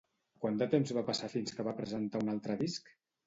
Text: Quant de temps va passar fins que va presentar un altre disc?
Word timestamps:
Quant 0.45 0.55
de 0.61 0.67
temps 0.71 0.93
va 0.99 1.03
passar 1.09 1.29
fins 1.33 1.55
que 1.57 1.67
va 1.69 1.75
presentar 1.81 2.25
un 2.25 2.35
altre 2.35 2.57
disc? 2.65 2.93